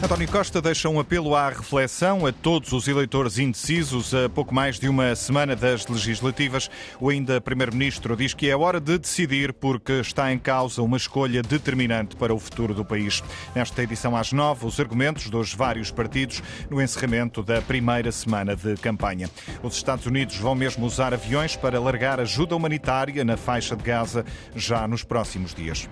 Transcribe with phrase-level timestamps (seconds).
[0.00, 4.78] António Costa deixa um apelo à reflexão a todos os eleitores indecisos a pouco mais
[4.78, 6.70] de uma semana das legislativas.
[7.00, 11.42] O ainda Primeiro-Ministro diz que é hora de decidir porque está em causa uma escolha
[11.42, 13.24] determinante para o futuro do país.
[13.56, 18.76] Nesta edição às nove, os argumentos dos vários partidos no encerramento da primeira semana de
[18.76, 19.28] campanha.
[19.64, 24.24] Os Estados Unidos vão mesmo usar aviões para largar ajuda humanitária na faixa de Gaza
[24.54, 25.88] já nos próximos dias.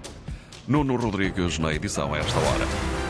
[0.66, 3.05] Nuno Rodrigues na edição a esta hora.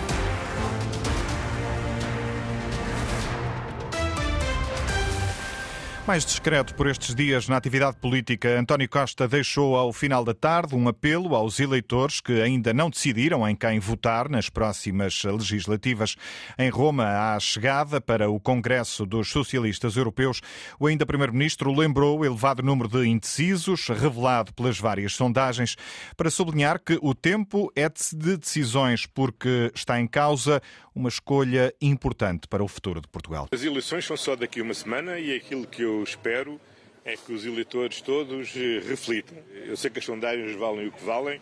[6.06, 10.76] Mais discreto por estes dias na atividade política, António Costa deixou ao final da tarde
[10.76, 16.14] um apelo aos eleitores que ainda não decidiram em quem votar nas próximas legislativas.
[16.56, 20.40] Em Roma, à chegada para o Congresso dos Socialistas Europeus,
[20.78, 25.74] o ainda Primeiro-Ministro lembrou o elevado número de indecisos revelado pelas várias sondagens
[26.16, 30.62] para sublinhar que o tempo é de decisões porque está em causa
[30.94, 33.48] uma escolha importante para o futuro de Portugal.
[33.52, 36.60] As eleições são só daqui uma semana e aquilo que eu espero
[37.06, 39.38] é que os eleitores todos eh, reflitam.
[39.64, 41.40] Eu sei que as sondagens valem o que valem,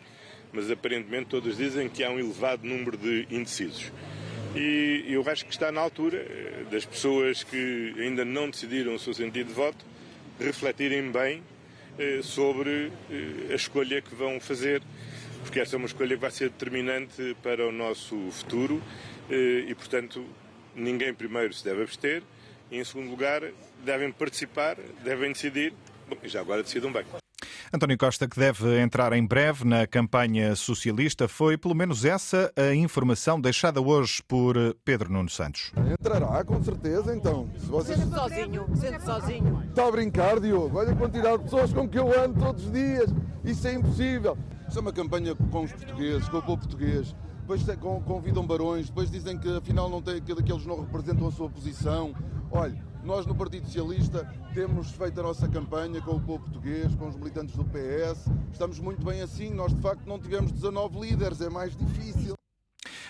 [0.52, 3.90] mas aparentemente todos dizem que há um elevado número de indecisos.
[4.54, 8.98] E eu acho que está na altura eh, das pessoas que ainda não decidiram o
[8.98, 9.82] seu sentido de voto
[10.38, 11.42] refletirem bem
[11.98, 12.92] eh, sobre
[13.50, 14.82] a escolha que vão fazer,
[15.42, 18.82] porque essa é uma escolha que vai ser determinante para o nosso futuro
[19.30, 20.24] e, portanto,
[20.74, 22.22] ninguém primeiro se deve abster
[22.70, 23.42] e, em segundo lugar,
[23.84, 25.74] devem participar, devem decidir
[26.08, 27.04] Bom, e já agora decidam bem.
[27.72, 32.74] António Costa, que deve entrar em breve na campanha socialista, foi pelo menos essa a
[32.74, 35.72] informação deixada hoje por Pedro Nuno Santos.
[35.98, 37.50] Entrará, com certeza, então.
[37.58, 37.96] Se você...
[37.96, 39.62] Sente sozinho, sente sozinho.
[39.68, 40.78] Está a brincar, Diogo?
[40.78, 43.10] Olha a quantidade de pessoas com que eu ando todos os dias.
[43.44, 44.38] Isso é impossível.
[44.68, 47.14] Isso é uma campanha com os portugueses, com o povo português
[47.46, 47.62] depois
[48.06, 52.14] convidam barões, depois dizem que afinal não tem, que aqueles não representam a sua posição.
[52.56, 57.08] Olha, nós no Partido Socialista temos feito a nossa campanha com o povo português, com
[57.08, 58.30] os militantes do PS.
[58.52, 59.50] Estamos muito bem assim.
[59.50, 62.33] Nós de facto não tivemos 19 líderes, é mais difícil.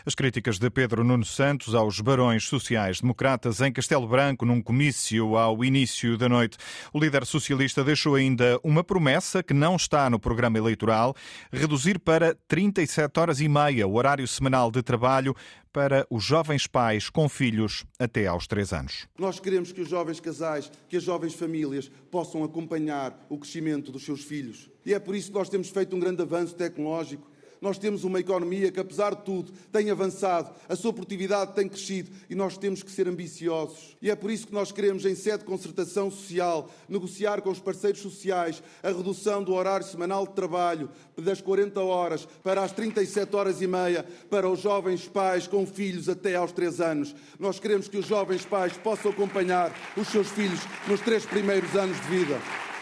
[0.07, 5.65] As críticas de Pedro Nuno Santos aos barões sociais-democratas em Castelo Branco, num comício ao
[5.65, 6.59] início da noite.
[6.93, 11.17] O líder socialista deixou ainda uma promessa que não está no programa eleitoral:
[11.51, 15.35] reduzir para 37 horas e meia o horário semanal de trabalho
[15.73, 19.09] para os jovens pais com filhos até aos 3 anos.
[19.19, 24.05] Nós queremos que os jovens casais, que as jovens famílias possam acompanhar o crescimento dos
[24.05, 24.69] seus filhos.
[24.85, 27.33] E é por isso que nós temos feito um grande avanço tecnológico
[27.65, 32.11] nós temos uma economia que, apesar de tudo, tem avançado, a sua produtividade tem crescido
[32.29, 33.97] e nós temos que ser ambiciosos.
[34.03, 37.59] E é por isso que nós queremos, em sede de concertação social, negociar com os
[37.59, 43.35] parceiros sociais a redução do horário semanal de trabalho das 40 horas para as 37
[43.35, 47.17] horas e meia para os jovens pais com filhos até aos 3 anos.
[47.39, 51.99] Nós queremos que os jovens pais possam acompanhar os seus filhos nos três primeiros anos
[52.03, 52.74] de vida.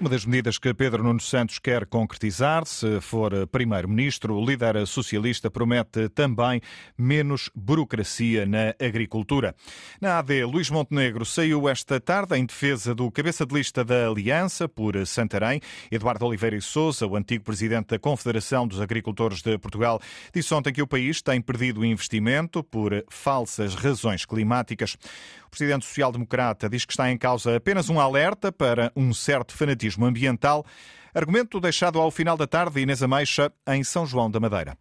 [0.00, 5.50] Uma das medidas que Pedro Nuno Santos quer concretizar, se for primeiro-ministro, o líder socialista
[5.50, 6.60] promete também
[6.96, 9.56] menos burocracia na agricultura.
[10.00, 14.68] Na AD, Luís Montenegro saiu esta tarde em defesa do cabeça de lista da Aliança
[14.68, 15.60] por Santarém.
[15.90, 20.00] Eduardo Oliveira e Souza, o antigo presidente da Confederação dos Agricultores de Portugal,
[20.32, 24.96] disse ontem que o país tem perdido investimento por falsas razões climáticas.
[25.48, 30.04] O presidente social-democrata diz que está em causa apenas um alerta para um certo fanatismo
[30.04, 30.64] ambiental.
[31.14, 34.76] Argumento deixado ao final da tarde, Inês Ameixa, em São João da Madeira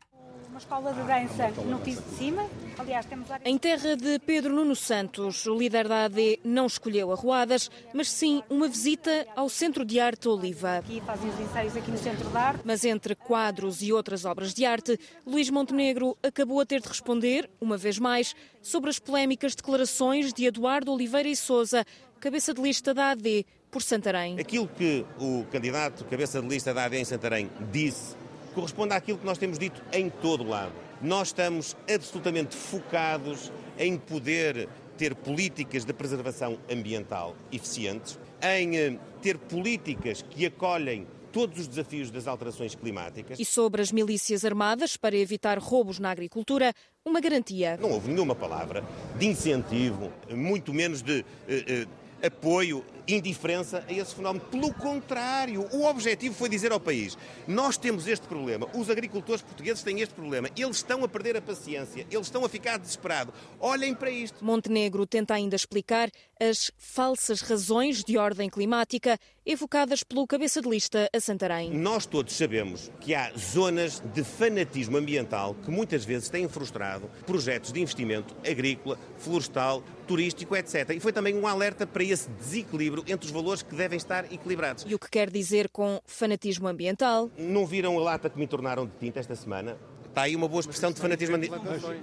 [0.58, 2.50] uma escola de dança no piso de cima.
[2.80, 7.70] Aliás, temos Em terra de Pedro Nuno Santos, o líder da AD não escolheu arruadas,
[7.94, 10.78] mas sim uma visita ao Centro de Arte Oliva.
[10.78, 12.62] Aqui fazem os ensaios aqui no Centro de Arte.
[12.66, 17.48] Mas entre quadros e outras obras de arte, Luís Montenegro acabou a ter de responder,
[17.62, 21.86] uma vez mais, sobre as polémicas declarações de Eduardo Oliveira e Souza,
[22.20, 24.40] cabeça de lista da AD por Santarém.
[24.40, 28.16] Aquilo que o candidato cabeça de lista da AD em Santarém disse
[28.58, 30.72] corresponde àquilo que nós temos dito em todo lado.
[31.00, 34.68] Nós estamos absolutamente focados em poder
[34.98, 42.10] ter políticas de preservação ambiental eficientes, em eh, ter políticas que acolhem todos os desafios
[42.10, 43.40] das alterações climáticas.
[43.40, 46.74] E sobre as milícias armadas para evitar roubos na agricultura,
[47.06, 47.78] uma garantia.
[47.78, 48.84] Não houve nenhuma palavra
[49.20, 51.24] de incentivo, muito menos de.
[51.48, 51.88] Eh, eh,
[52.24, 54.46] apoio, indiferença a esse fenómeno.
[54.46, 57.18] Pelo contrário, o objetivo foi dizer ao país:
[57.48, 61.42] nós temos este problema, os agricultores portugueses têm este problema, eles estão a perder a
[61.42, 63.34] paciência, eles estão a ficar desesperados.
[63.60, 64.44] Olhem para isto.
[64.44, 66.10] Montenegro tenta ainda explicar
[66.40, 71.72] as falsas razões de ordem climática evocadas pelo cabeça de lista a Santarém.
[71.72, 77.72] Nós todos sabemos que há zonas de fanatismo ambiental que muitas vezes têm frustrado projetos
[77.72, 80.92] de investimento agrícola, florestal, turístico, etc.
[80.96, 84.86] E foi também um alerta para esse desequilíbrio entre os valores que devem estar equilibrados.
[84.88, 87.30] E o que quer dizer com fanatismo ambiental?
[87.38, 89.78] Não viram a lata que me tornaram de tinta esta semana?
[90.18, 91.38] Está aí uma boa expressão de fanatismo.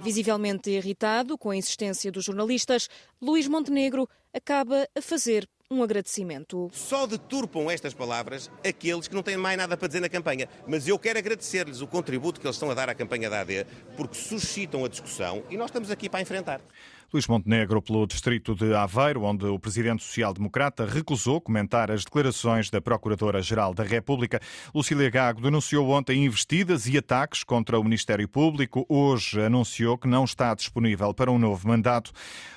[0.01, 2.89] Visivelmente irritado com a insistência dos jornalistas,
[3.21, 6.69] Luís Montenegro acaba a fazer um agradecimento.
[6.71, 10.47] Só deturpam estas palavras aqueles que não têm mais nada para dizer na campanha.
[10.65, 13.67] Mas eu quero agradecer-lhes o contributo que eles estão a dar à campanha da AD,
[13.97, 16.61] porque suscitam a discussão e nós estamos aqui para enfrentar.
[17.13, 22.81] Luís Montenegro, pelo distrito de Aveiro, onde o presidente social-democrata recusou comentar as declarações da
[22.81, 24.41] Procuradora-Geral da República.
[24.73, 28.85] Lucília Gago denunciou ontem investidas e ataques contra o Ministério Público.
[28.89, 32.11] Hoje anunciou que não está disponível para um novo mandato.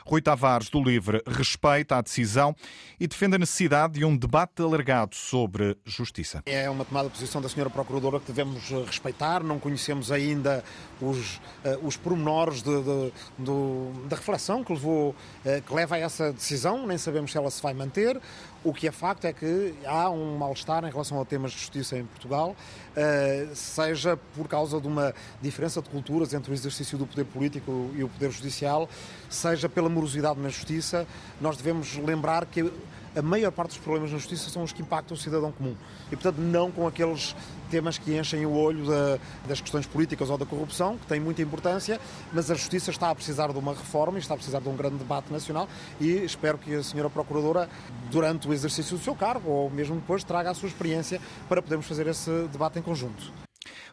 [0.07, 2.57] Rui Tavares, do Livre, respeita a decisão
[2.99, 6.43] e defende a necessidade de um debate alargado sobre justiça.
[6.47, 9.45] É uma tomada de posição da senhora Procuradora que devemos respeitar.
[9.45, 10.65] Não conhecemos ainda
[11.01, 15.99] os, uh, os pormenores de, de, de, da reflexão que, levou, uh, que leva a
[15.99, 16.87] essa decisão.
[16.87, 18.21] Nem sabemos se ela se vai manter.
[18.65, 21.97] O que é facto é que há um mal-estar em relação a temas de justiça
[21.97, 22.57] em Portugal,
[22.97, 27.91] uh, seja por causa de uma diferença de culturas entre o exercício do poder político
[27.95, 28.89] e o poder judicial,
[29.29, 31.07] seja pela morosidade na justiça.
[31.41, 32.73] Nós devemos lembrar que
[33.17, 35.75] a maior parte dos problemas na justiça são os que impactam o cidadão comum.
[36.07, 37.35] E, portanto, não com aqueles
[37.71, 41.43] temas que enchem o olho da, das questões políticas ou da corrupção, que têm muita
[41.43, 42.01] importância,
[42.33, 44.77] mas a justiça está a precisar de uma reforma e está a precisar de um
[44.77, 45.69] grande debate nacional
[46.01, 47.69] e espero que a senhora Procuradora,
[48.11, 51.87] durante o exercício do seu cargo ou mesmo depois, traga a sua experiência para podermos
[51.87, 53.33] fazer esse debate em conjunto.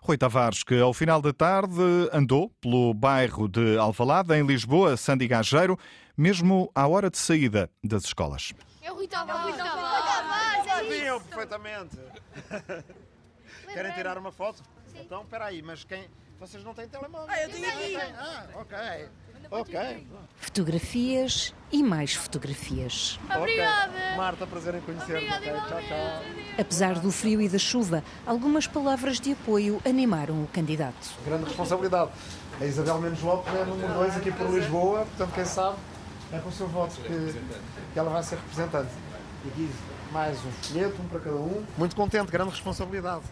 [0.01, 1.81] Rui Tavares, que ao final da tarde
[2.13, 5.77] andou pelo bairro de Alvalade, em Lisboa, Sandy Gageiro,
[6.15, 8.53] mesmo à hora de saída das escolas.
[8.85, 9.41] É o Rui Tavares.
[9.41, 10.65] É o Rui Tavares.
[10.65, 11.97] Sabiam perfeitamente.
[13.73, 14.61] Querem tirar uma foto?
[14.91, 14.99] Sim.
[15.01, 16.07] Então, espera aí, mas quem...
[16.39, 17.27] Vocês não têm telemóvel?
[17.27, 17.95] Ah, eu tenho aqui.
[17.95, 19.09] Ah, ok.
[19.49, 20.07] Ok.
[20.37, 23.19] Fotografias e mais fotografias.
[23.35, 23.91] Obrigada.
[23.91, 24.17] Okay.
[24.17, 25.33] Marta, prazer em conhecer-te.
[25.33, 25.53] Okay.
[25.53, 26.59] Tchau, tchau.
[26.59, 31.09] Apesar do frio e da chuva, algumas palavras de apoio animaram o candidato.
[31.25, 32.11] Grande responsabilidade.
[32.59, 35.77] A Isabel Menos Lopes é número 2 aqui por Lisboa, portanto, quem sabe
[36.31, 37.35] é com o seu voto que,
[37.93, 38.89] que ela vai ser representante.
[39.45, 39.69] E aqui
[40.11, 41.63] mais um folheto, um para cada um.
[41.77, 43.23] Muito contente, grande responsabilidade.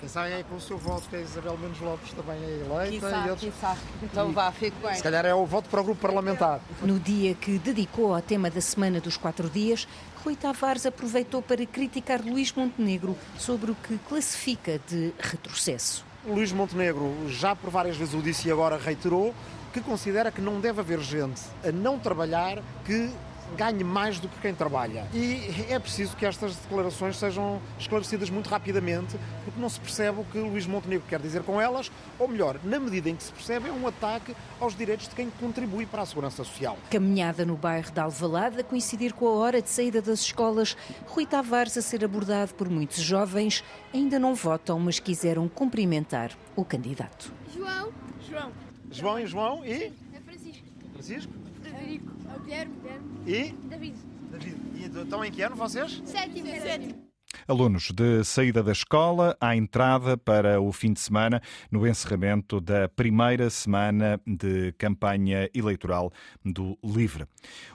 [0.00, 3.08] Quem sabe é com o seu voto que a Isabel Menos Lopes também é eleita.
[3.08, 3.54] Quem e outros...
[3.60, 3.80] sabe.
[4.02, 4.94] Então vá, fique bem.
[4.94, 6.60] Se calhar é o voto para o grupo parlamentar.
[6.82, 9.88] No dia que dedicou ao tema da Semana dos Quatro Dias,
[10.22, 16.04] Rui Tavares aproveitou para criticar Luís Montenegro sobre o que classifica de retrocesso.
[16.26, 19.34] Luís Montenegro já por várias vezes o disse e agora reiterou
[19.74, 23.10] que considera que não deve haver gente a não trabalhar que
[23.56, 25.04] ganhe mais do que quem trabalha.
[25.12, 30.24] E é preciso que estas declarações sejam esclarecidas muito rapidamente, porque não se percebe o
[30.24, 31.90] que Luís Montenegro quer dizer com elas,
[32.20, 35.28] ou melhor, na medida em que se percebe, é um ataque aos direitos de quem
[35.40, 36.78] contribui para a segurança social.
[36.88, 40.76] Caminhada no bairro de Alvalade, a coincidir com a hora de saída das escolas,
[41.08, 46.64] Rui Tavares a ser abordado por muitos jovens, ainda não votam, mas quiseram cumprimentar o
[46.64, 47.32] candidato.
[47.52, 47.92] João.
[48.28, 48.64] João.
[48.94, 49.92] João e João e?
[50.14, 50.64] É Francisco.
[50.92, 51.32] Francisco?
[51.60, 52.12] Frederico.
[52.44, 52.74] Guilherme.
[52.76, 53.08] Guilherme.
[53.26, 53.52] E?
[53.68, 53.96] David.
[54.30, 54.56] David.
[54.76, 56.00] E estão em que ano vocês?
[56.04, 56.46] Sétimo.
[56.46, 57.13] Sétimo.
[57.46, 62.88] Alunos de saída da escola à entrada para o fim de semana, no encerramento da
[62.88, 66.10] primeira semana de campanha eleitoral
[66.42, 67.26] do LIVRE.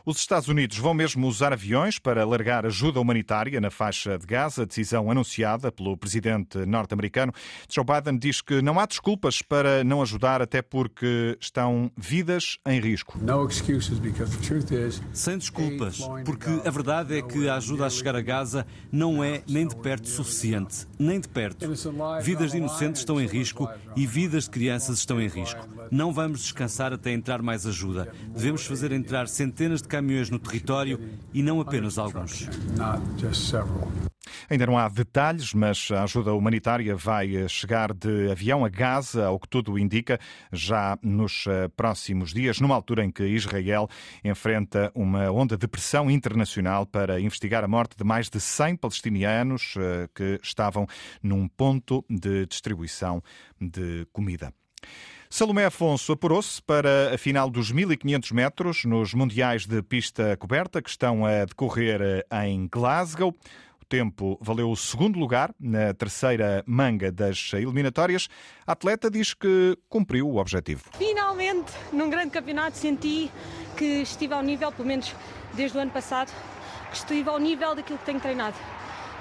[0.04, 4.66] Os Estados Unidos vão mesmo usar aviões para largar ajuda humanitária na faixa de Gaza,
[4.66, 7.32] decisão anunciada pelo presidente norte-americano.
[7.70, 12.80] Joe Biden diz que não há desculpas para não ajudar, até porque estão vidas em
[12.80, 13.20] risco.
[15.14, 19.44] Sem desculpas, porque a verdade é que a ajuda a chegar a Gaza não é
[19.48, 21.66] nem de perto suficiente, nem de perto.
[22.22, 25.68] Vidas de inocentes estão em risco e vidas de crianças estão em risco.
[25.92, 28.12] Não vamos descansar até entrar mais ajuda.
[28.34, 31.00] Devemos fazer entrar centenas de caminhões no território
[31.34, 32.48] e não apenas alguns.
[34.50, 39.40] Ainda não há detalhes, mas a ajuda humanitária vai chegar de avião a Gaza, ao
[39.40, 40.20] que tudo indica,
[40.52, 43.88] já nos eh, próximos dias, numa altura em que Israel
[44.24, 49.76] enfrenta uma onda de pressão internacional para investigar a morte de mais de 100 palestinianos
[49.78, 50.88] eh, que estavam
[51.22, 53.22] num ponto de distribuição
[53.62, 54.52] de comida.
[55.32, 60.90] Salomé Afonso apurou-se para a final dos 1500 metros nos Mundiais de Pista Coberta que
[60.90, 63.36] estão a decorrer eh, em Glasgow
[63.90, 68.30] tempo valeu o segundo lugar na terceira manga das eliminatórias.
[68.66, 70.84] A atleta diz que cumpriu o objetivo.
[70.98, 73.32] Finalmente, num grande campeonato, senti
[73.76, 75.14] que estive ao nível, pelo menos
[75.54, 76.32] desde o ano passado,
[76.92, 78.56] que estive ao nível daquilo que tenho treinado.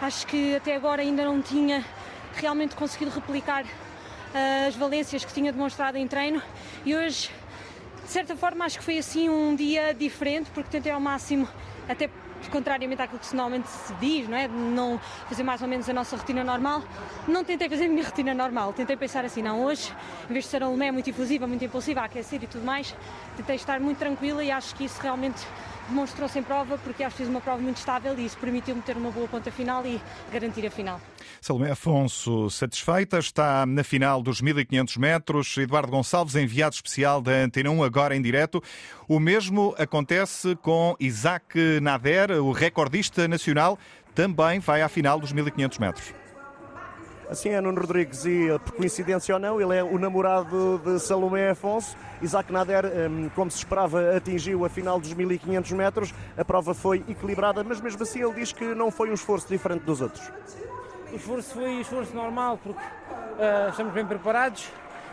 [0.02, 1.84] Acho que até agora ainda não tinha
[2.34, 6.42] realmente conseguido replicar uh, as valências que tinha demonstrado em treino
[6.84, 7.30] e hoje,
[8.04, 11.48] de certa forma, acho que foi assim um dia diferente, porque tentei ao máximo,
[11.88, 12.08] até
[12.48, 14.48] contrariamente àquilo que normalmente se diz, não é?
[14.48, 16.82] Não fazer mais ou menos a nossa rotina normal.
[17.26, 18.72] Não tentei fazer a minha rotina normal.
[18.72, 19.92] Tentei pensar assim, não, hoje,
[20.28, 22.94] em vez de ser a Lumé muito efusiva, muito impulsiva, a aquecer e tudo mais,
[23.36, 25.46] tentei estar muito tranquila e acho que isso realmente
[25.88, 28.96] demonstrou-se em prova porque acho que fiz uma prova muito estável e isso permitiu-me ter
[28.96, 30.00] uma boa ponta final e
[30.32, 31.00] garantir a final.
[31.40, 35.56] Salomé Afonso, satisfeita, está na final dos 1500 metros.
[35.56, 38.62] Eduardo Gonçalves, enviado especial da Antena 1, agora em direto.
[39.08, 43.78] O mesmo acontece com Isaac Nader, o recordista nacional,
[44.14, 46.17] também vai à final dos 1500 metros.
[47.30, 51.50] Assim é, Nuno Rodrigues, e por coincidência ou não, ele é o namorado de Salomé
[51.50, 51.94] Afonso.
[52.22, 56.14] Isaac Nader, hum, como se esperava, atingiu a final dos 1500 metros.
[56.38, 59.82] A prova foi equilibrada, mas mesmo assim ele diz que não foi um esforço diferente
[59.82, 60.32] dos outros.
[61.12, 64.66] O esforço foi um esforço normal, porque uh, estamos bem preparados,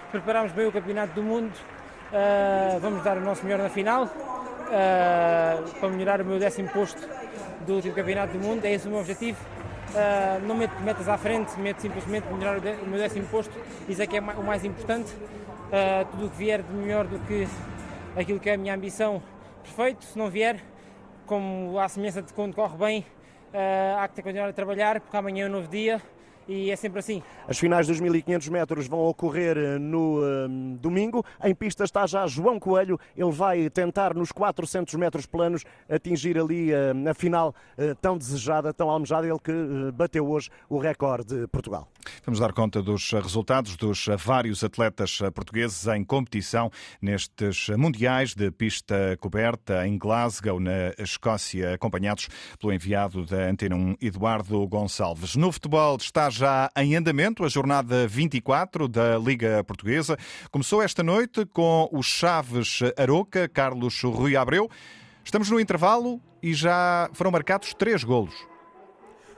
[0.10, 5.80] preparámos bem o Campeonato do Mundo, uh, vamos dar o nosso melhor na final, uh,
[5.80, 7.02] para melhorar o meu décimo posto
[7.66, 9.38] do último Campeonato do Mundo, é esse o meu objetivo.
[9.92, 13.54] Uh, não meto metas à frente, meto simplesmente melhorar o meu décimo posto,
[13.88, 15.12] isso é que é o mais importante.
[15.14, 17.48] Uh, tudo o que vier de melhor do que
[18.16, 19.22] aquilo que é a minha ambição,
[19.64, 20.04] perfeito.
[20.06, 20.60] Se não vier,
[21.26, 23.06] como a semelhança de quando corre bem,
[23.54, 26.02] uh, há que continuar a trabalhar, porque amanhã é um novo dia
[26.48, 27.22] e é sempre assim.
[27.48, 31.26] As finais dos 1500 metros vão ocorrer eh, no um, domingo.
[31.44, 33.00] Em pista está já João Coelho.
[33.16, 38.74] Ele vai tentar nos 400 metros planos atingir ali uh, a final uh, tão desejada,
[38.74, 39.28] tão almejada.
[39.28, 41.88] Ele que uh, bateu hoje o recorde de Portugal.
[42.26, 46.72] Vamos dar conta dos resultados dos vários atletas portugueses em competição
[47.02, 52.28] nestes mundiais de pista coberta em Glasgow, na Escócia, acompanhados
[52.60, 55.36] pelo enviado da Antena 1, Eduardo Gonçalves.
[55.36, 60.18] No futebol está já em andamento a jornada 24 da Liga Portuguesa.
[60.52, 64.70] Começou esta noite com o Chaves Aroca, Carlos Rui Abreu.
[65.24, 68.55] Estamos no intervalo e já foram marcados três golos.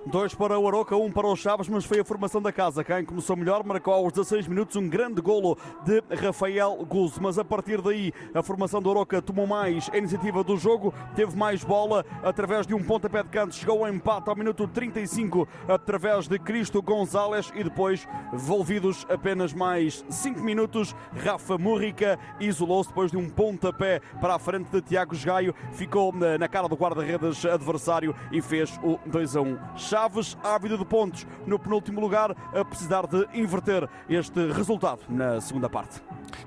[0.09, 2.81] Dois para o Aroca, um para o Chaves, mas foi a formação da casa.
[2.81, 7.21] Quem começou melhor marcou aos 16 minutos um grande golo de Rafael Guzzo.
[7.21, 11.35] Mas a partir daí, a formação do Aroca tomou mais a iniciativa do jogo, teve
[11.35, 13.53] mais bola através de um pontapé de canto.
[13.53, 20.05] Chegou ao empate ao minuto 35 através de Cristo Gonzalez e depois, envolvidos apenas mais
[20.09, 25.53] 5 minutos, Rafa Múrica isolou-se depois de um pontapé para a frente de Tiago Gaio.
[25.73, 29.57] Ficou na cara do guarda-redes adversário e fez o 2 a 1.
[29.97, 35.67] Chaves, ávido de pontos, no penúltimo lugar, a precisar de inverter este resultado na segunda
[35.67, 35.99] parte.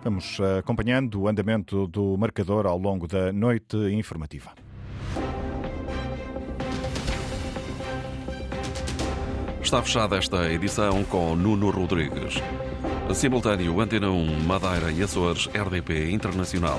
[0.04, 4.52] Vamos eh, acompanhando o andamento do marcador ao longo da noite informativa.
[9.60, 12.40] Está fechada esta edição com Nuno Rodrigues.
[13.12, 16.78] Simultâneo Antena 1, Madeira e Açores, RDP Internacional.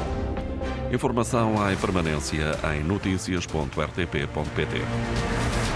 [0.89, 5.70] Informação em permanência em notícias.rtp.pt.